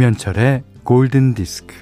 김현철의 0.00 0.62
골든 0.82 1.34
디스크. 1.34 1.74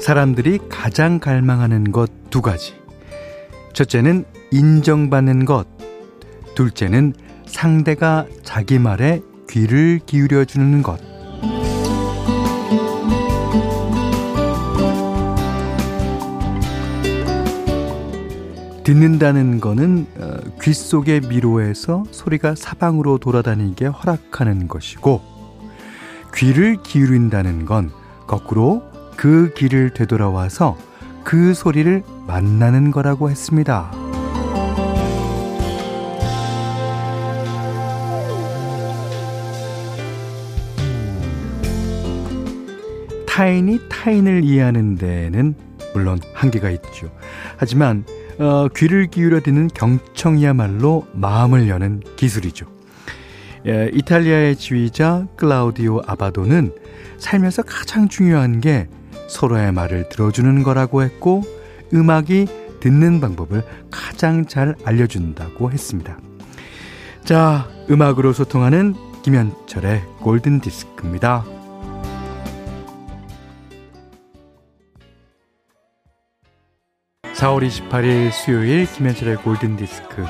사람들이 0.00 0.58
가장 0.68 1.20
갈망하는 1.20 1.92
것 1.92 2.10
두 2.30 2.42
가지. 2.42 2.74
첫째는 3.74 4.24
인정받는 4.50 5.44
것. 5.44 5.68
둘째는 6.56 7.14
상대가 7.46 8.26
자기 8.42 8.80
말에 8.80 9.20
귀를 9.48 10.00
기울여 10.04 10.46
주는 10.46 10.82
것. 10.82 11.07
듣는다는 18.88 19.60
거는 19.60 20.06
어, 20.16 20.38
귀 20.62 20.72
속의 20.72 21.20
미로에서 21.28 22.04
소리가 22.10 22.54
사방으로 22.54 23.18
돌아다니게 23.18 23.84
허락하는 23.84 24.66
것이고 24.66 25.20
귀를 26.34 26.78
기울인다는 26.82 27.66
건 27.66 27.90
거꾸로 28.26 28.82
그 29.14 29.52
길을 29.52 29.92
되돌아와서 29.92 30.78
그 31.22 31.52
소리를 31.52 32.02
만나는 32.26 32.90
거라고 32.90 33.28
했습니다. 33.28 33.92
타인이 43.26 43.80
타인을 43.90 44.44
이해하는 44.44 44.96
데는 44.96 45.54
물론 45.92 46.20
한계가 46.32 46.70
있죠. 46.70 47.10
하지만 47.58 48.06
어, 48.38 48.68
귀를 48.76 49.06
기울여 49.08 49.40
듣는 49.40 49.68
경청이야말로 49.68 51.06
마음을 51.12 51.68
여는 51.68 52.02
기술이죠. 52.16 52.66
예, 53.66 53.90
이탈리아의 53.92 54.56
지휘자 54.56 55.26
클라우디오 55.36 56.02
아바도는 56.06 56.72
살면서 57.18 57.62
가장 57.62 58.08
중요한 58.08 58.60
게 58.60 58.88
서로의 59.28 59.72
말을 59.72 60.08
들어주는 60.08 60.62
거라고 60.62 61.02
했고 61.02 61.42
음악이 61.92 62.46
듣는 62.80 63.20
방법을 63.20 63.62
가장 63.90 64.46
잘 64.46 64.76
알려준다고 64.84 65.72
했습니다. 65.72 66.18
자, 67.24 67.68
음악으로 67.90 68.32
소통하는 68.32 68.94
김현철의 69.22 70.02
골든 70.20 70.60
디스크입니다. 70.60 71.44
4월 77.38 77.64
28일 77.64 78.32
수요일 78.32 78.84
김현철의 78.84 79.36
골든디스크 79.36 80.24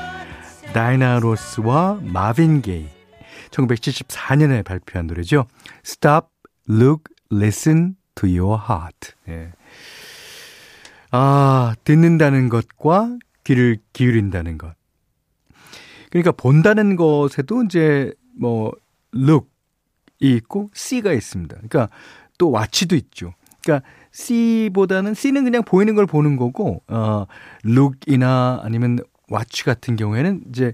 다이나 0.75 1.17
로스와 1.17 2.01
마빈 2.03 2.61
게이 2.61 2.87
1974년에 3.49 4.63
발표한 4.63 5.07
노래죠. 5.07 5.47
Stop, 5.83 6.27
Look, 6.69 7.05
Listen 7.33 7.95
to 8.13 8.29
Your 8.29 8.61
Heart. 8.61 9.13
예. 9.27 9.51
아, 11.09 11.73
듣는다는 11.83 12.47
것과 12.47 13.17
귀를 13.43 13.79
기울인다는 13.91 14.59
것. 14.59 14.75
그러니까 16.11 16.31
본다는 16.31 16.95
것에도 16.95 17.63
이제 17.63 18.13
뭐 18.39 18.71
look이 19.15 19.47
있고 20.19 20.69
see가 20.75 21.11
있습니다. 21.13 21.55
그러니까 21.55 21.89
또 22.37 22.53
watch도 22.53 22.95
있죠. 22.95 23.33
그러니까 23.63 23.87
C보다는 24.11 25.13
C는 25.13 25.43
그냥 25.43 25.63
보이는 25.63 25.95
걸 25.95 26.05
보는 26.05 26.35
거고 26.35 26.81
어 26.87 27.25
look이나 27.65 28.61
아니면 28.63 28.99
watch 29.31 29.63
같은 29.63 29.95
경우에는 29.95 30.43
이제 30.49 30.73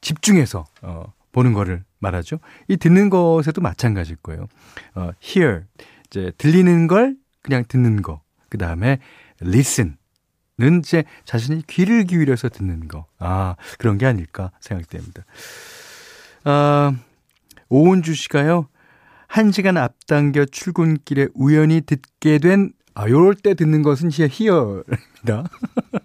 집중해서 0.00 0.64
어 0.82 1.12
보는 1.32 1.52
거를 1.52 1.84
말하죠. 1.98 2.38
이 2.68 2.76
듣는 2.76 3.10
것에도 3.10 3.60
마찬가지일 3.60 4.18
거예요. 4.22 4.46
어 4.94 5.10
hear 5.22 5.64
이제 6.06 6.32
들리는 6.38 6.86
걸 6.86 7.16
그냥 7.42 7.64
듣는 7.66 8.02
거. 8.02 8.20
그다음에 8.48 8.98
listen 9.42 9.96
는 10.56 10.78
이제 10.78 11.02
자신이 11.24 11.64
귀를 11.66 12.04
기울여서 12.04 12.48
듣는 12.48 12.86
거. 12.86 13.06
아, 13.18 13.56
그런 13.76 13.98
게 13.98 14.06
아닐까 14.06 14.52
생각됩니다. 14.60 15.24
아, 16.44 16.94
오은주 17.68 18.14
씨가요. 18.14 18.68
한 19.34 19.50
시간 19.50 19.76
앞당겨 19.76 20.44
출근길에 20.44 21.26
우연히 21.34 21.80
듣게 21.80 22.38
된, 22.38 22.72
아, 22.94 23.08
요럴 23.08 23.34
때 23.34 23.54
듣는 23.54 23.82
것은 23.82 24.10
히어입니다. 24.12 25.48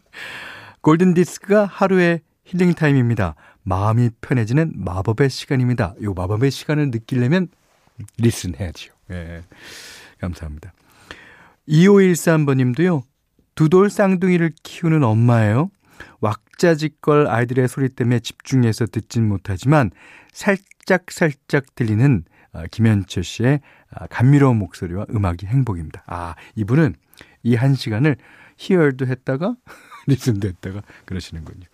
골든디스크가 0.81 1.65
하루의 1.65 2.21
힐링타임입니다. 2.45 3.35
마음이 3.61 4.09
편해지는 4.21 4.71
마법의 4.73 5.29
시간입니다. 5.29 5.93
요 6.01 6.15
마법의 6.15 6.49
시간을 6.49 6.89
느끼려면 6.89 7.49
리슨 8.17 8.55
해야죠. 8.59 8.95
예. 9.11 9.43
감사합니다. 10.19 10.73
2513번님도요, 11.67 13.03
두 13.53 13.69
돌 13.69 13.91
쌍둥이를 13.91 14.53
키우는 14.63 15.03
엄마예요. 15.03 15.69
왁자지껄 16.19 17.27
아이들의 17.27 17.67
소리 17.67 17.89
때문에 17.89 18.21
집중해서 18.21 18.87
듣진 18.87 19.27
못하지만 19.27 19.91
살짝살짝 20.33 21.11
살짝 21.11 21.75
들리는 21.75 22.23
아, 22.25 22.38
김현철 22.71 23.23
씨의 23.23 23.61
아, 23.91 24.07
감미로운 24.07 24.57
목소리와 24.57 25.05
음악이 25.09 25.45
행복입니다. 25.45 26.03
아, 26.07 26.35
이분은 26.55 26.95
이 27.43 27.55
한 27.55 27.73
시간을 27.75 28.17
히얼도 28.57 29.07
했다가 29.07 29.55
리슨도 30.07 30.47
했다가 30.47 30.81
그러시는군요. 31.05 31.65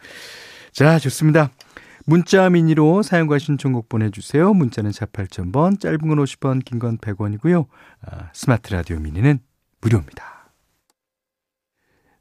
자, 0.71 0.99
좋습니다. 0.99 1.49
문자 2.05 2.49
미니로 2.49 3.01
사용과 3.01 3.39
신청곡 3.39 3.89
보내주세요. 3.89 4.53
문자는 4.53 4.91
4 4.91 5.07
8,000번, 5.07 5.79
짧은 5.79 5.97
건 5.99 6.17
50원, 6.19 6.63
긴 6.63 6.77
건 6.79 6.97
100원이고요. 6.99 7.65
아, 8.05 8.29
스마트 8.33 8.71
라디오 8.73 8.99
미니는 8.99 9.39
무료입니다. 9.81 10.34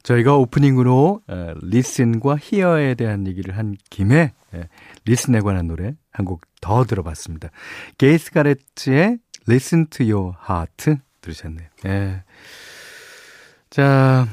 저희가 0.05 0.35
오프닝으로 0.37 1.21
어, 1.27 1.53
listen과 1.61 2.37
hear에 2.39 2.93
대한 2.95 3.25
얘기를 3.27 3.57
한 3.57 3.75
김에 3.89 4.33
예, 4.53 4.69
listen에 5.05 5.39
관한 5.41 5.67
노래 5.67 5.95
한 6.11 6.25
곡 6.25 6.41
더 6.61 6.83
들어봤습니다. 6.83 7.49
게이스 7.99 8.31
가레츠의 8.31 9.19
Listen 9.47 9.87
to 9.89 10.03
Your 10.09 10.35
Heart 10.49 10.95
들으셨네요. 11.21 11.67
예. 11.85 12.23
자, 13.69 14.27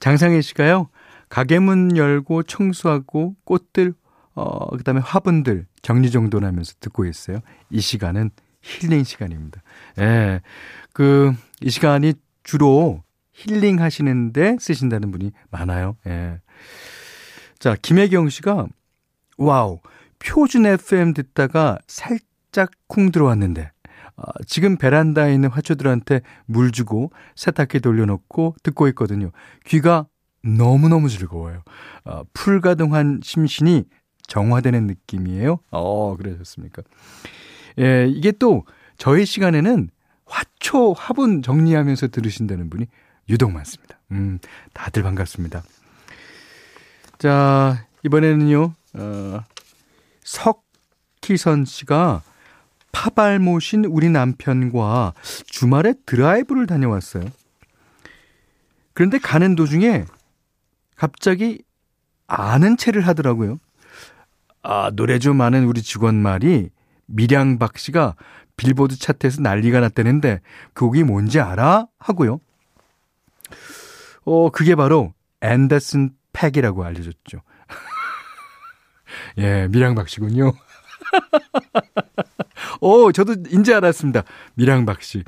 장상혜 0.00 0.40
씨가요. 0.40 0.88
가게 1.28 1.58
문 1.58 1.96
열고 1.96 2.42
청소하고 2.44 3.36
꽃들 3.44 3.94
어 4.34 4.76
그다음에 4.76 5.00
화분들 5.00 5.66
정리정돈 5.82 6.44
하면서 6.44 6.74
듣고 6.80 7.04
있어요. 7.04 7.38
이 7.70 7.80
시간은 7.80 8.30
힐링 8.62 9.04
시간입니다. 9.04 9.62
예. 10.00 10.40
그 10.92 11.32
이 11.60 11.70
시간이 11.70 12.14
주로 12.42 13.02
힐링 13.34 13.80
하시는데 13.80 14.56
쓰신다는 14.60 15.10
분이 15.10 15.32
많아요. 15.50 15.96
예. 16.06 16.40
자, 17.58 17.76
김혜경 17.80 18.28
씨가 18.30 18.66
wow. 19.36 19.80
표준 20.18 20.64
FM 20.64 21.12
듣다가 21.12 21.78
살짝 21.86 22.70
쿵 22.86 23.10
들어왔는데 23.10 23.70
아, 24.16 24.22
지금 24.46 24.76
베란다에 24.76 25.34
있는 25.34 25.50
화초들한테 25.50 26.22
물 26.46 26.70
주고 26.70 27.10
세탁기 27.34 27.80
돌려놓고 27.80 28.56
듣고 28.62 28.88
있거든요. 28.88 29.32
귀가 29.66 30.06
너무너무 30.42 31.08
즐거워요. 31.08 31.62
아, 32.04 32.22
풀가동한 32.32 33.20
심신이 33.22 33.84
정화되는 34.26 34.86
느낌이에요. 34.86 35.58
어, 35.70 36.16
그러셨습니까? 36.16 36.82
예, 37.80 38.06
이게 38.08 38.30
또 38.32 38.64
저희 38.96 39.26
시간에는 39.26 39.90
화초, 40.26 40.92
화분 40.92 41.42
정리하면서 41.42 42.08
들으신다는 42.08 42.70
분이 42.70 42.86
유독 43.28 43.52
많습니다. 43.52 43.98
음, 44.12 44.38
다들 44.72 45.02
반갑습니다. 45.02 45.62
자, 47.18 47.86
이번에는요, 48.02 48.72
어, 48.94 49.40
석희선 50.22 51.64
씨가 51.64 52.22
파발 52.92 53.38
모신 53.38 53.84
우리 53.84 54.08
남편과 54.08 55.14
주말에 55.46 55.94
드라이브를 56.06 56.66
다녀왔어요. 56.66 57.24
그런데 58.92 59.18
가는 59.18 59.56
도중에 59.56 60.04
갑자기 60.96 61.62
아는 62.26 62.76
체를 62.76 63.06
하더라고요. 63.06 63.58
아, 64.62 64.90
노래 64.94 65.18
좀 65.18 65.40
아는 65.40 65.64
우리 65.64 65.82
직원 65.82 66.14
말이 66.14 66.70
미량박 67.06 67.78
씨가 67.78 68.14
빌보드 68.56 68.96
차트에서 68.98 69.42
난리가 69.42 69.80
났다는데 69.80 70.40
그 70.72 70.84
곡이 70.86 71.02
뭔지 71.02 71.40
알아? 71.40 71.86
하고요. 71.98 72.40
어, 74.24 74.50
그게 74.50 74.74
바로 74.74 75.12
앤더슨 75.40 76.10
팩이라고 76.32 76.84
알려졌죠. 76.84 77.38
예, 79.38 79.68
미량박 79.68 80.08
씨군요. 80.08 80.52
오, 82.80 83.12
저도 83.12 83.36
인제 83.50 83.74
알았습니다. 83.74 84.22
미량박 84.54 85.02
씨. 85.02 85.22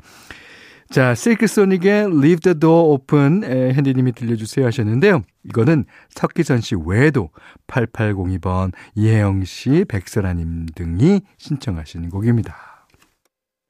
자, 0.89 1.13
실크소닉의 1.15 2.05
Leave 2.05 2.37
the 2.37 2.59
Door 2.59 2.93
Open 2.93 3.43
에, 3.43 3.73
핸디님이 3.73 4.13
들려주세요 4.13 4.65
하셨는데요. 4.67 5.21
이거는 5.43 5.85
석기선 6.09 6.61
씨 6.61 6.75
외에도 6.75 7.29
8802번, 7.67 8.71
이혜영 8.95 9.43
씨, 9.43 9.85
백설아님 9.87 10.67
등이 10.75 11.21
신청하신 11.37 12.09
곡입니다. 12.09 12.55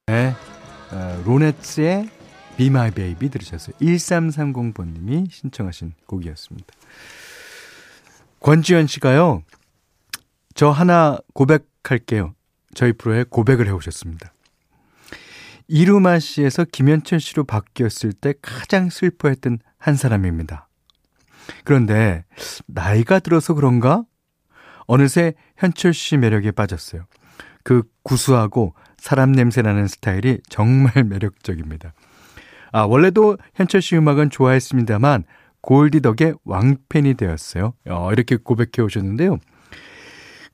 네, 0.05 0.35
어, 0.91 1.23
로네츠의 1.25 2.09
Be 2.57 2.67
My 2.67 2.91
Baby 2.91 3.29
들으셨어요. 3.29 3.75
1330번님이 3.77 5.31
신청하신 5.31 5.93
곡이었습니다. 6.07 6.67
권지현 8.39 8.87
씨가요, 8.87 9.43
저 10.55 10.69
하나 10.69 11.17
고백할게요. 11.33 12.33
저희 12.73 12.93
프로에 12.93 13.23
고백을 13.23 13.67
해오셨습니다. 13.67 14.33
이루마 15.67 16.19
씨에서 16.19 16.65
김현철 16.65 17.19
씨로 17.19 17.43
바뀌었을 17.43 18.13
때 18.13 18.33
가장 18.41 18.89
슬퍼했던 18.89 19.59
한 19.77 19.95
사람입니다. 19.95 20.67
그런데 21.63 22.25
나이가 22.65 23.19
들어서 23.19 23.53
그런가? 23.53 24.03
어느새 24.85 25.33
현철 25.57 25.93
씨 25.93 26.17
매력에 26.17 26.51
빠졌어요. 26.51 27.05
그 27.63 27.83
구수하고 28.03 28.73
사람 28.97 29.33
냄새 29.33 29.61
나는 29.61 29.87
스타일이 29.87 30.39
정말 30.49 31.03
매력적입니다. 31.05 31.93
아, 32.71 32.81
원래도 32.81 33.37
현철 33.55 33.81
씨 33.81 33.95
음악은 33.95 34.29
좋아했습니다만 34.29 35.23
골디 35.61 36.01
덕의 36.01 36.35
왕팬이 36.45 37.15
되었어요. 37.15 37.73
어, 37.89 38.11
이렇게 38.11 38.37
고백해 38.37 38.81
오셨는데요. 38.83 39.37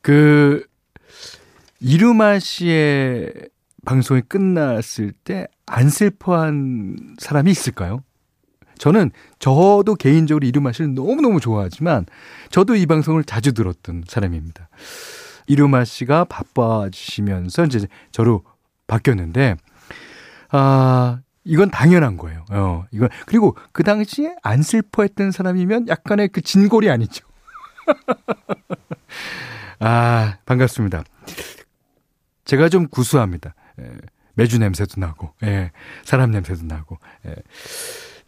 그 0.01 0.65
이루마 1.80 2.39
씨의 2.39 3.50
방송이 3.86 4.21
끝났을 4.21 5.12
때 5.24 5.48
안 5.65 5.89
슬퍼한 5.89 7.15
사람이 7.19 7.50
있을까요? 7.51 8.04
저는 8.77 9.12
저도 9.39 9.95
개인적으로 9.95 10.45
이루마 10.45 10.71
씨를 10.71 10.94
너무너무 10.94 11.39
좋아하지만 11.39 12.06
저도 12.50 12.75
이 12.75 12.86
방송을 12.86 13.24
자주 13.24 13.54
들었던 13.54 14.04
사람입니다. 14.07 14.69
이루마 15.48 15.86
씨가 15.86 16.25
바빠지시면서 16.25 17.66
이제 17.66 17.88
저로 18.12 18.44
바뀌었는데 18.88 19.56
아 20.50 21.21
이건 21.45 21.69
당연한 21.69 22.18
거예요. 22.18 22.45
어, 22.51 22.86
이건 22.92 23.10
그리고 23.25 23.56
그 23.72 23.84
당시에 23.84 24.36
안 24.44 24.62
슬퍼했던 24.62 25.31
사람이면 25.31 25.88
약간의 25.88 26.30
그 26.30 26.42
진골이 26.42 26.90
아니죠. 26.90 27.25
아 29.80 30.38
반갑습니다. 30.45 31.04
제가 32.45 32.69
좀 32.69 32.88
구수합니다. 32.88 33.56
예, 33.81 33.92
매주 34.36 34.60
냄새도 34.60 35.00
나고, 35.00 35.34
예, 35.44 35.72
사람 36.04 36.31
냄새도 36.31 36.66
나고. 36.66 36.98
예. 37.25 37.36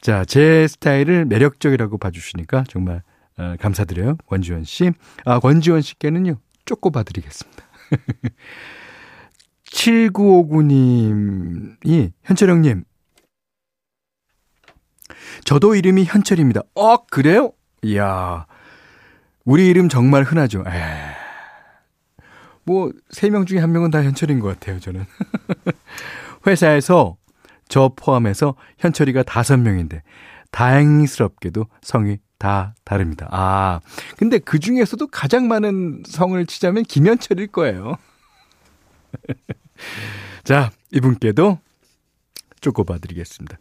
자, 0.02 0.26
제 0.26 0.68
스타일을 0.68 1.26
매력적이라고 1.26 1.98
봐주시니까 1.98 2.66
정말 2.68 3.02
어, 3.38 3.56
감사드려요. 3.60 4.16
권지원 4.28 4.64
씨. 4.64 4.92
아, 5.26 5.40
권지원 5.40 5.82
씨께는요, 5.82 6.38
쪼꼬 6.66 6.92
봐 6.92 7.04
드리겠습니다. 7.04 7.64
7959님이, 9.66 12.12
현철형님, 12.24 12.86
저도 15.44 15.76
이름이 15.76 16.06
현철입니다. 16.06 16.62
어, 16.76 17.06
그래요? 17.06 17.52
이야, 17.84 18.46
우리 19.46 19.68
이름 19.68 19.90
정말 19.90 20.24
흔하죠. 20.24 20.64
에 20.68 20.72
뭐, 22.64 22.92
세 23.12 23.30
명 23.30 23.46
중에 23.46 23.60
한 23.60 23.72
명은 23.72 23.92
다 23.92 24.04
현철인 24.04 24.40
것 24.40 24.48
같아요, 24.48 24.80
저는. 24.80 25.06
회사에서 26.48 27.18
저 27.68 27.92
포함해서 27.96 28.56
현철이가 28.80 29.24
다섯 29.24 29.58
명인데, 29.58 30.02
다행스럽게도 30.52 31.66
성이 31.82 32.18
다 32.40 32.74
다릅니다. 32.84 33.28
아, 33.32 33.82
근데 34.18 34.40
그 34.40 34.60
중에서도 34.60 35.06
가장 35.08 35.48
많은 35.48 36.04
성을 36.08 36.44
치자면 36.48 36.84
김현철일 36.84 37.48
거예요. 37.48 37.98
자, 40.44 40.72
이분께도 40.92 41.60
쪼꼬봐 42.62 42.98
드리겠습니다. 43.00 43.58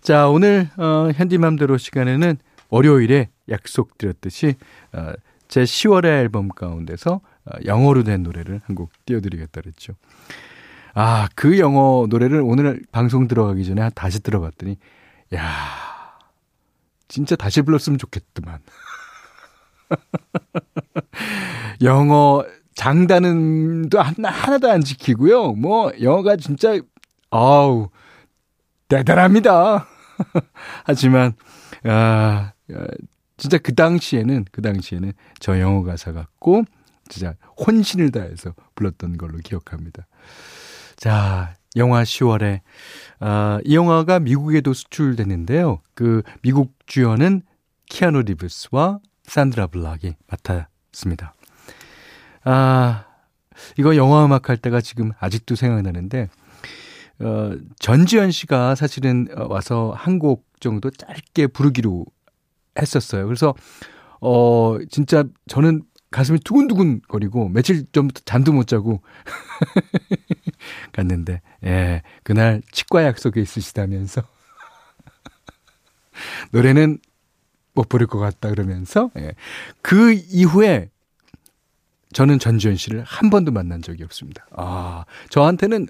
자, 0.00 0.28
오늘, 0.28 0.68
어, 0.76 1.10
현디맘대로 1.14 1.76
시간에는 1.78 2.36
월요일에 2.70 3.30
약속드렸듯이, 3.48 4.54
어, 4.92 5.12
제 5.48 5.62
10월의 5.64 6.06
앨범 6.06 6.48
가운데서 6.48 7.20
어, 7.46 7.50
영어로 7.66 8.04
된 8.04 8.22
노래를 8.22 8.60
한 8.64 8.74
곡 8.76 8.90
띄워드리겠다 9.06 9.60
그랬죠. 9.60 9.92
아, 10.94 11.28
그 11.34 11.58
영어 11.58 12.06
노래를 12.08 12.40
오늘 12.42 12.82
방송 12.92 13.28
들어가기 13.28 13.64
전에 13.64 13.90
다시 13.94 14.20
들어봤더니, 14.22 14.78
야 15.34 15.42
진짜 17.08 17.36
다시 17.36 17.62
불렀으면 17.62 17.98
좋겠더만. 17.98 18.60
영어 21.82 22.44
장단음도 22.74 24.00
하나, 24.00 24.30
하나도 24.30 24.70
안 24.70 24.80
지키고요. 24.80 25.52
뭐, 25.52 25.92
영어가 26.00 26.36
진짜, 26.36 26.78
아우, 27.30 27.88
대단합니다. 28.98 29.86
하지만, 30.84 31.34
아, 31.84 32.52
진짜 33.36 33.58
그 33.58 33.74
당시에는, 33.74 34.44
그 34.52 34.62
당시에는 34.62 35.12
저 35.40 35.58
영어 35.60 35.82
가사 35.82 36.12
같고, 36.12 36.64
진짜 37.08 37.34
혼신을 37.66 38.12
다해서 38.12 38.54
불렀던 38.74 39.18
걸로 39.18 39.38
기억합니다. 39.38 40.06
자, 40.96 41.54
영화 41.76 42.02
10월에, 42.02 42.60
아, 43.20 43.58
이 43.64 43.74
영화가 43.74 44.20
미국에도 44.20 44.72
수출됐는데요. 44.72 45.80
그 45.94 46.22
미국 46.42 46.74
주연은 46.86 47.42
키아누 47.86 48.22
리브스와 48.22 49.00
산드라 49.24 49.66
블락이 49.66 50.14
맡았습니다. 50.28 51.34
아, 52.44 53.06
이거 53.78 53.96
영화 53.96 54.24
음악 54.24 54.48
할 54.48 54.56
때가 54.56 54.80
지금 54.80 55.12
아직도 55.18 55.54
생각나는데, 55.56 56.28
어, 57.20 57.52
전지현 57.78 58.30
씨가 58.30 58.74
사실은 58.74 59.28
와서 59.48 59.92
한 59.96 60.18
곡 60.18 60.46
정도 60.60 60.90
짧게 60.90 61.48
부르기로 61.48 62.06
했었어요. 62.80 63.26
그래서, 63.26 63.54
어, 64.20 64.78
진짜 64.90 65.24
저는 65.46 65.82
가슴이 66.10 66.38
두근두근 66.40 67.02
거리고 67.08 67.48
며칠 67.48 67.84
전부터 67.92 68.22
잠도 68.24 68.52
못 68.52 68.66
자고 68.66 69.02
갔는데, 70.92 71.42
예, 71.64 72.02
그날 72.22 72.62
치과 72.72 73.04
약속에 73.04 73.40
있으시다면서 73.42 74.22
노래는 76.52 76.98
못 77.74 77.88
부를 77.88 78.06
것 78.06 78.18
같다 78.18 78.48
그러면서, 78.50 79.10
예, 79.18 79.34
그 79.82 80.12
이후에 80.12 80.88
저는 82.12 82.38
전지현 82.38 82.76
씨를 82.76 83.02
한 83.02 83.28
번도 83.28 83.50
만난 83.50 83.82
적이 83.82 84.04
없습니다. 84.04 84.46
아, 84.56 85.04
저한테는 85.30 85.88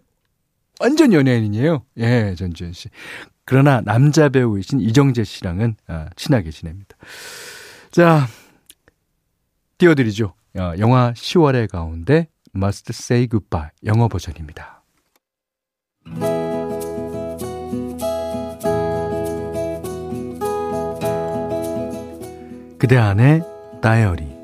완전 0.81 1.13
연예인이에요. 1.13 1.85
예, 1.99 2.35
전지현 2.37 2.73
씨. 2.73 2.89
그러나 3.45 3.81
남자 3.83 4.29
배우이신 4.29 4.81
이정재 4.81 5.25
씨랑은 5.25 5.77
아, 5.87 6.09
친하게 6.17 6.51
지냅니다. 6.51 6.97
자, 7.91 8.27
띄워드리죠. 9.79 10.35
어, 10.57 10.73
영화 10.79 11.13
10월의 11.13 11.69
가운데 11.69 12.29
Must 12.55 12.91
Say 12.91 13.29
Goodbye 13.29 13.71
영어 13.85 14.09
버전입니다. 14.09 14.83
그대 22.79 22.97
안의 22.97 23.43
다이어리 23.81 24.44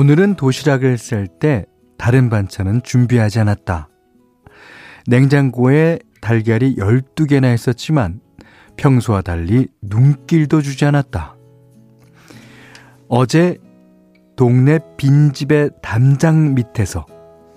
오늘은 0.00 0.36
도시락을 0.36 0.96
쌀 0.96 1.26
때 1.26 1.66
다른 1.98 2.30
반찬은 2.30 2.80
준비하지 2.84 3.38
않았다. 3.40 3.90
냉장고에 5.06 5.98
달걀이 6.22 6.76
12개나 6.76 7.54
있었지만 7.54 8.22
평소와 8.78 9.20
달리 9.20 9.68
눈길도 9.82 10.62
주지 10.62 10.86
않았다. 10.86 11.36
어제 13.08 13.58
동네 14.36 14.78
빈집의 14.96 15.68
담장 15.82 16.54
밑에서 16.54 17.04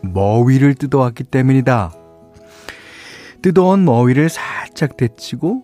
머위를 0.01 0.75
뜯어왔기 0.75 1.23
때문이다. 1.23 1.93
뜯어온 3.41 3.85
머위를 3.85 4.27
살짝 4.27 4.97
데치고 4.97 5.63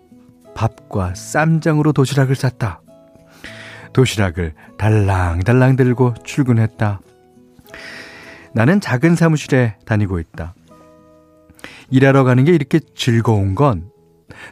밥과 0.56 1.14
쌈장으로 1.14 1.92
도시락을 1.92 2.36
쌌다. 2.36 2.82
도시락을 3.93 4.53
달랑달랑 4.77 5.75
들고 5.75 6.13
출근했다. 6.24 7.01
나는 8.53 8.81
작은 8.81 9.15
사무실에 9.15 9.75
다니고 9.86 10.19
있다. 10.19 10.55
일하러 11.89 12.24
가는 12.24 12.43
게 12.43 12.53
이렇게 12.53 12.79
즐거운 12.96 13.55
건 13.55 13.89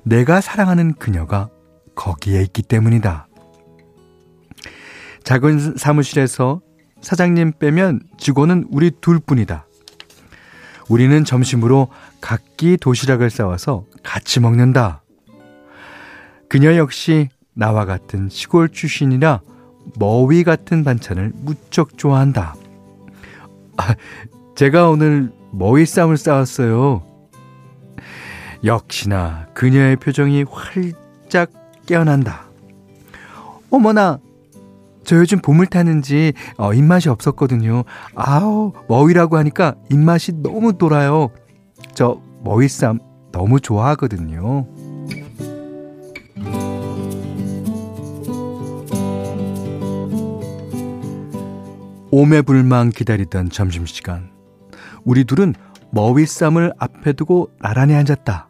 내가 0.04 0.42
사랑하는 0.42 0.94
그녀가 0.94 1.50
거기에 1.96 2.42
있기 2.44 2.64
때문이다. 2.64 3.28
작은 5.24 5.76
사무실에서 5.78 6.62
사장님 7.02 7.54
빼면 7.60 8.02
직원은 8.18 8.68
우리 8.72 8.92
둘 9.02 9.20
뿐이다. 9.20 9.68
우리는 10.90 11.24
점심으로 11.26 11.90
각기 12.22 12.78
도시락을 12.78 13.30
싸와서 13.30 13.86
같이 14.04 14.40
먹는다. 14.40 15.04
그녀 16.50 16.78
역시 16.78 17.30
나와 17.58 17.86
같은 17.86 18.30
시골 18.30 18.70
출신이라 18.70 19.42
머위 19.98 20.44
같은 20.44 20.84
반찬을 20.84 21.32
무척 21.36 21.98
좋아한다. 21.98 22.56
아, 23.78 23.96
제가 24.56 24.90
오늘 24.90 25.32
머위 25.52 25.86
쌈을 25.86 26.18
싸왔어요. 26.18 27.02
역시나 28.64 29.48
그녀의 29.56 29.96
표정이 29.96 30.44
활짝 30.44 31.50
깨어난다. 31.88 32.46
어머나, 33.72 34.20
저 35.04 35.16
요즘 35.16 35.40
봄을 35.40 35.66
타는지 35.66 36.34
어, 36.58 36.74
입맛이 36.74 37.10
없었거든요. 37.10 37.86
아우, 38.14 38.74
머위라고 38.88 39.38
하니까 39.38 39.76
입맛이 39.90 40.44
너무 40.44 40.78
돌아요. 40.78 41.30
저 41.96 42.22
머위쌈 42.44 43.00
너무 43.32 43.60
좋아하거든요. 43.60 44.68
오매불망 52.12 52.90
기다리던 52.90 53.50
점심시간. 53.50 54.32
우리 55.04 55.24
둘은 55.26 55.54
머위쌈을 55.92 56.74
앞에 56.78 57.14
두고 57.14 57.52
나란히 57.60 57.96
앉았다. 57.96 58.48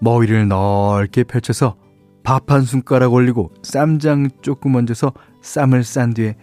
머위를 0.00 0.48
넓게 0.48 1.24
펼쳐서 1.24 1.76
밥 2.24 2.44
한 2.50 2.62
숟가락 2.62 3.12
올리고 3.12 3.52
쌈장 3.62 4.28
조금 4.42 4.74
얹어서 4.76 5.12
쌈을 5.42 5.84
싼 5.84 6.14
뒤에 6.14 6.36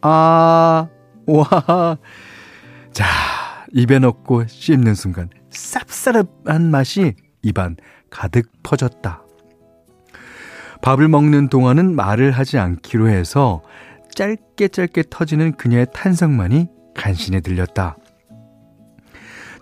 아, 0.00 0.88
와. 1.26 1.98
자, 2.92 3.04
입에 3.72 3.98
넣고 3.98 4.46
씹는 4.46 4.94
순간 4.94 5.28
쌉싸름한 5.50 6.62
맛이 6.62 7.14
입안 7.42 7.76
가득 8.10 8.50
퍼졌다. 8.62 9.22
밥을 10.82 11.08
먹는 11.08 11.48
동안은 11.48 11.96
말을 11.96 12.30
하지 12.30 12.58
않기로 12.58 13.08
해서 13.08 13.62
짧게 14.14 14.68
짧게 14.68 15.04
터지는 15.10 15.52
그녀의 15.56 15.86
탄성만이 15.92 16.68
간신히 16.94 17.40
들렸다. 17.40 17.96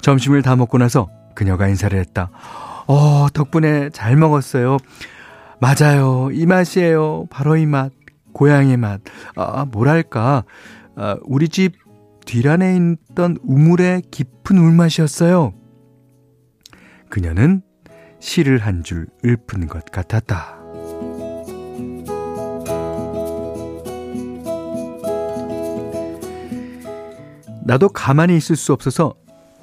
점심을 0.03 0.43
다 0.43 0.57
먹고 0.57 0.79
나서 0.79 1.09
그녀가 1.35 1.69
인사를 1.69 1.99
했다. 1.99 2.31
어, 2.87 3.29
덕분에 3.33 3.91
잘 3.91 4.17
먹었어요. 4.17 4.77
맞아요. 5.61 6.31
이 6.33 6.45
맛이에요. 6.47 7.27
바로 7.31 7.57
이 7.57 7.67
맛. 7.67 7.93
고향의 8.33 8.77
맛. 8.79 9.01
아, 9.37 9.65
뭐랄까. 9.71 10.45
아, 10.97 11.17
우리 11.23 11.49
집 11.49 11.75
뒤란에 12.27 12.77
있던 13.11 13.37
우물의 13.43 14.03
깊은 14.11 14.59
울맛이었어요. 14.59 15.53
그녀는 17.09 17.63
시를 18.21 18.59
한 18.59 18.83
줄 18.83 19.07
읊은 19.25 19.67
것 19.69 19.85
같았다. 19.87 20.62
나도 27.65 27.89
가만히 27.89 28.37
있을 28.37 28.57
수 28.57 28.73
없어서 28.73 29.15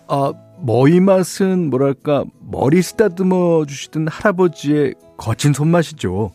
아, 0.07 0.33
머리 0.61 0.99
맛은 0.99 1.69
뭐랄까 1.69 2.25
머리 2.41 2.81
쓰다듬어 2.81 3.65
주시던 3.65 4.07
할아버지의 4.07 4.95
거친 5.17 5.53
손맛이죠. 5.53 6.31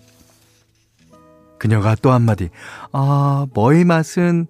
그녀가 1.58 1.94
또 1.94 2.10
한마디 2.10 2.50
아 2.92 3.46
머리 3.54 3.84
맛은 3.84 4.46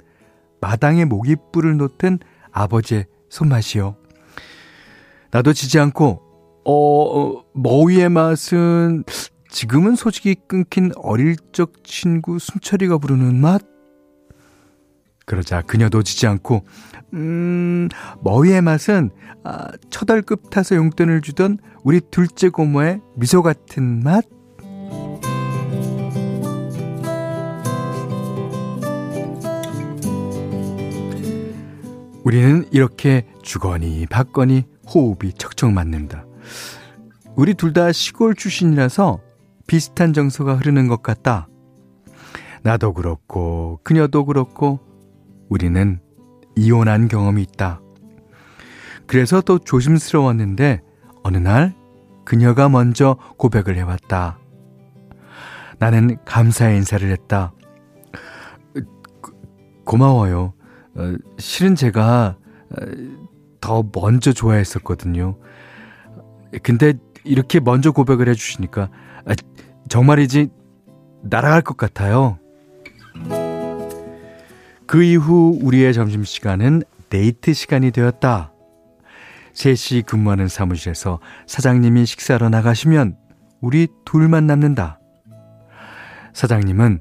마당에 0.61 1.04
모깃불을 1.04 1.76
놓던 1.76 2.18
아버지의 2.52 3.06
손맛이요. 3.28 3.97
나도 5.30 5.52
지지 5.52 5.78
않고 5.78 6.23
어, 6.64 6.73
어 6.73 7.44
머위의 7.54 8.09
맛은 8.09 9.04
지금은 9.49 9.97
솔직히 9.97 10.37
끊긴 10.49 10.92
어릴 10.97 11.37
적 11.52 11.85
친구 11.85 12.38
순철이가 12.38 12.99
부르는 12.99 13.40
맛? 13.40 13.74
그러자 15.26 15.62
그녀도 15.62 16.02
지지 16.02 16.26
않고 16.26 16.64
음, 17.14 17.88
머위의 18.23 18.61
맛은 18.62 19.11
아, 19.45 19.69
처덜급 19.90 20.50
타서 20.50 20.76
용돈을 20.76 21.21
주던 21.23 21.59
우리 21.83 22.00
둘째 22.11 22.49
고모의 22.49 23.00
미소 23.16 23.43
같은 23.43 24.02
맛? 24.02 24.25
우리는 32.25 32.66
이렇게 32.71 33.26
주거니 33.43 34.07
받거니 34.07 34.64
호흡이 34.88 35.33
척척 35.37 35.73
맞는다. 35.73 36.26
우리 37.37 37.54
둘 37.54 37.73
다 37.73 37.93
시골 37.93 38.35
출신이라서 38.35 39.21
비슷한 39.66 40.12
정서가 40.12 40.54
흐르는 40.57 40.88
것 40.88 41.02
같다. 41.02 41.49
나도 42.62 42.95
그렇고 42.95 43.81
그녀도 43.83 44.25
그렇고 44.25 44.81
우리는 45.54 46.00
이혼한 46.56 47.06
경험이 47.06 47.42
있다. 47.42 47.80
그래서 49.06 49.40
더 49.40 49.56
조심스러웠는데 49.58 50.82
어느 51.23 51.37
날 51.37 51.75
그녀가 52.25 52.68
먼저 52.68 53.16
고백을 53.37 53.76
해왔다. 53.76 54.40
나는 55.78 56.16
감사의 56.25 56.78
인사를 56.78 57.08
했다. 57.08 57.52
고마워요. 59.84 60.54
어, 60.96 61.14
실은 61.38 61.76
제가 61.76 62.37
어, 62.70 62.76
더 63.61 63.84
먼저 63.94 64.32
좋아했었거든요. 64.32 65.38
근데 66.64 66.94
이렇게 67.23 67.61
먼저 67.61 67.92
고백을 67.92 68.28
해주시니까 68.28 68.90
아, 69.26 69.32
정말이지 69.88 70.49
날아갈 71.23 71.62
것 71.62 71.76
같아요. 71.76 72.38
그 74.95 75.03
이후 75.03 75.59
우리의 75.61 75.93
점심시간은 75.93 76.85
데이트 77.11 77.53
시간이 77.53 77.91
되었다. 77.91 78.53
3시 79.53 80.07
근무하는 80.07 80.47
사무실에서 80.47 81.19
사장님이 81.49 82.07
식사로 82.07 82.49
나가시면 82.49 83.17
우리 83.61 83.89
둘만 84.05 84.47
남는다. 84.47 85.01
사장님은 86.33 87.01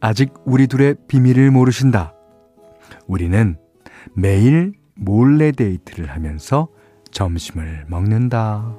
아직 0.00 0.32
우리 0.44 0.68
둘의 0.68 0.94
비밀을 1.08 1.50
모르신다. 1.50 2.14
우리는 3.08 3.56
매일 4.14 4.74
몰래 4.94 5.50
데이트를 5.50 6.10
하면서 6.10 6.68
점심을 7.10 7.86
먹는다. 7.88 8.72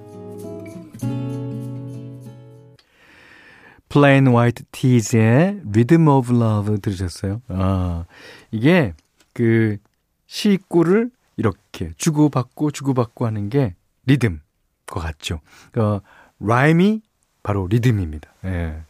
Plain 3.94 4.30
White 4.30 4.66
Tees의 4.72 5.62
Rhythm 5.70 6.08
of 6.08 6.34
Love 6.34 6.80
들으셨어요? 6.80 7.44
아, 7.50 8.06
이게 8.50 8.96
그 9.34 9.78
시구를 10.26 11.12
이렇게 11.38 11.92
주고받고 11.98 12.72
주고받고 12.72 13.28
하는 13.28 13.50
게 13.50 13.76
리듬 14.08 14.42
것 14.88 15.00
같죠. 15.00 15.42
그 15.72 16.00
라임이 16.40 17.04
바로 17.44 17.68
리듬입니다. 17.68 18.34
예. 18.46 18.82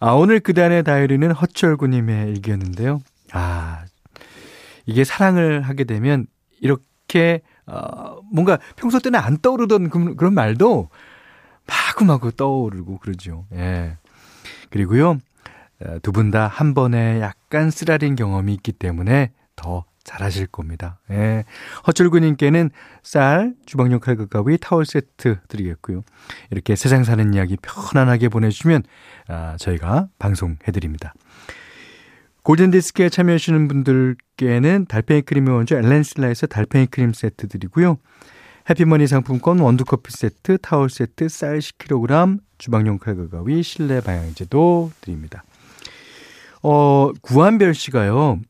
아, 0.00 0.12
오늘 0.12 0.40
그단의 0.40 0.84
다이어리는 0.84 1.30
허철구님의 1.30 2.30
일기였는데요. 2.30 3.02
아, 3.32 3.84
이게 4.86 5.04
사랑을 5.04 5.60
하게 5.60 5.84
되면 5.84 6.26
이렇게 6.60 7.42
어, 7.66 8.22
뭔가 8.32 8.58
평소 8.76 9.00
때는 9.00 9.20
안 9.20 9.36
떠오르던 9.36 9.90
그, 9.90 10.14
그런 10.14 10.32
말도 10.32 10.88
마구마구 11.66 12.32
떠오르고 12.32 13.00
그러죠. 13.00 13.44
예. 13.52 13.98
그리고요, 14.74 15.18
어, 15.84 15.98
두분 16.02 16.32
다 16.32 16.48
한 16.48 16.74
번에 16.74 17.20
약간 17.20 17.70
쓰라린 17.70 18.16
경험이 18.16 18.54
있기 18.54 18.72
때문에 18.72 19.30
더 19.54 19.84
잘하실 20.02 20.48
겁니다. 20.48 20.98
예. 21.12 21.44
허철구님께는 21.86 22.70
쌀, 23.04 23.54
주방용 23.66 24.00
칼국 24.00 24.30
가위, 24.30 24.58
타월 24.58 24.84
세트 24.84 25.38
드리겠고요. 25.46 26.02
이렇게 26.50 26.74
세상 26.74 27.04
사는 27.04 27.32
이야기 27.34 27.56
편안하게 27.62 28.28
보내주시면 28.30 28.82
아, 29.28 29.56
저희가 29.60 30.08
방송해드립니다. 30.18 31.14
골든디스크에 32.42 33.08
참여하시는 33.10 33.68
분들께는 33.68 34.86
달팽이 34.86 35.22
크림의 35.22 35.54
원조 35.54 35.76
엘렌실라에서 35.76 36.48
달팽이 36.48 36.86
크림 36.86 37.12
세트 37.12 37.46
드리고요. 37.46 37.96
해피머니 38.68 39.06
상품권 39.06 39.58
원두커피 39.58 40.10
세트, 40.10 40.58
타월 40.58 40.88
세트, 40.88 41.28
쌀 41.28 41.58
10kg, 41.58 42.40
주방용 42.58 42.98
칼과 42.98 43.28
가위, 43.28 43.62
실내 43.62 44.00
방향제도 44.00 44.90
드립니다. 45.00 45.44
어, 46.62 47.10
구한별 47.20 47.74
씨가요. 47.74 48.40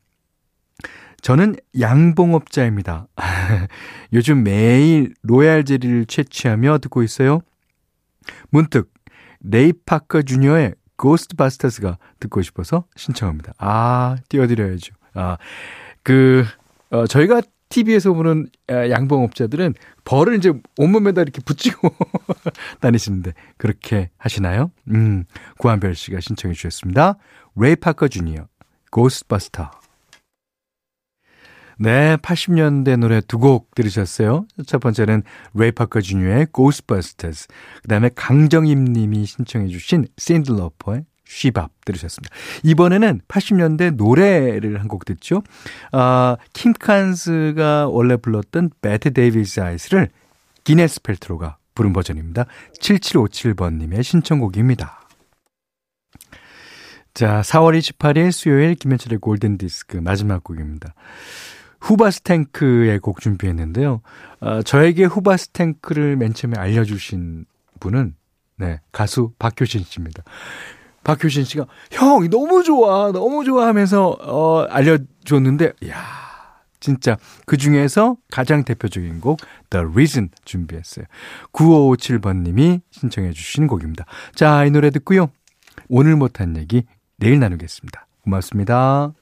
저는 1.21 1.55
양봉업자입니다. 1.79 3.07
요즘 4.13 4.43
매일 4.43 5.13
로얄 5.23 5.65
제리를 5.65 6.05
채취하며 6.05 6.77
듣고 6.77 7.03
있어요. 7.03 7.41
문득 8.49 8.93
레이 9.41 9.73
파커 9.85 10.21
주니어의 10.21 10.75
Ghostbusters가 10.97 11.97
듣고 12.19 12.41
싶어서 12.41 12.85
신청합니다. 12.95 13.53
아, 13.57 14.15
띄워드려야죠. 14.29 14.93
아, 15.13 15.37
그, 16.03 16.45
어, 16.89 17.05
저희가 17.05 17.41
TV에서 17.75 18.13
보는 18.13 18.47
양봉업자들은 18.69 19.73
벌을 20.05 20.35
이제 20.37 20.53
온몸에다 20.77 21.21
이렇게 21.23 21.41
붙이고 21.41 21.89
다니시는데 22.79 23.33
그렇게 23.57 24.09
하시나요? 24.17 24.71
음, 24.91 25.25
구한별 25.57 25.93
씨가 25.95 26.21
신청해 26.21 26.53
주셨습니다. 26.53 27.17
레이 27.57 27.75
파커 27.75 28.07
주니어, 28.07 28.47
Ghostbusters. 28.91 29.71
네, 31.77 32.15
80년대 32.17 32.95
노래 32.97 33.19
두 33.19 33.37
곡 33.39 33.75
들으셨어요. 33.75 34.45
첫 34.65 34.79
번째는 34.79 35.23
레이 35.53 35.71
파커 35.73 35.99
주니어의 35.99 36.47
Ghostbusters, 36.53 37.47
그 37.81 37.87
다음에 37.89 38.09
강정임 38.15 38.85
님이 38.85 39.25
신청해 39.25 39.67
주신 39.67 40.05
신디 40.15 40.52
로퍼의 40.52 41.03
She 41.25 41.48
Bop 41.48 41.71
들으셨습니다. 41.85 42.33
이번에는 42.63 43.21
80년대 43.27 43.95
노래를 43.95 44.79
한 44.79 44.87
곡 44.87 45.05
듣죠. 45.05 45.41
아, 45.91 46.37
킴 46.53 46.73
칸스가 46.73 47.87
원래 47.89 48.15
불렀던 48.17 48.69
Bette 48.81 49.13
Davis 49.13 49.59
Eyes를 49.59 50.09
기네스 50.63 51.01
펠트로가 51.01 51.57
부른 51.73 51.91
버전입니다. 51.93 52.45
7757번님의 52.79 54.03
신청곡입니다. 54.03 55.01
자, 57.13 57.41
4월 57.41 57.77
28일 57.79 58.31
수요일 58.31 58.75
김현철의 58.75 59.19
골든디스크 59.19 59.97
마지막 59.97 60.43
곡입니다. 60.43 60.93
후바스탱크의 61.81 62.99
곡 62.99 63.21
준비했는데요. 63.21 64.01
어, 64.41 64.61
저에게 64.63 65.05
후바스탱크를 65.05 66.15
맨 66.17 66.33
처음에 66.33 66.57
알려주신 66.57 67.45
분은 67.79 68.15
네, 68.57 68.79
가수 68.91 69.33
박효신 69.39 69.83
씨입니다. 69.83 70.23
박효신 71.05 71.45
씨가 71.45 71.65
형 71.91 72.29
너무 72.29 72.63
좋아 72.63 73.11
너무 73.13 73.45
좋아 73.45 73.67
하면서 73.67 74.17
어, 74.19 74.63
알려줬는데 74.69 75.71
야 75.89 75.95
진짜 76.81 77.17
그 77.45 77.55
중에서 77.57 78.17
가장 78.29 78.63
대표적인 78.65 79.21
곡 79.21 79.39
The 79.69 79.85
Reason 79.85 80.29
준비했어요. 80.43 81.05
9557번님이 81.53 82.81
신청해 82.91 83.31
주신 83.31 83.67
곡입니다. 83.67 84.05
자 84.35 84.65
이 84.65 84.71
노래 84.71 84.89
듣고요. 84.89 85.29
오늘 85.89 86.15
못한 86.15 86.57
얘기 86.57 86.83
내일 87.17 87.39
나누겠습니다. 87.39 88.07
고맙습니다. 88.23 89.13